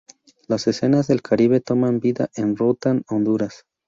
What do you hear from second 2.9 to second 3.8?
Honduras.